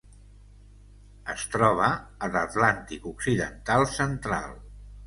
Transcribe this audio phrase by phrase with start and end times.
[1.35, 4.61] Es troba a l'Atlàntic occidental central.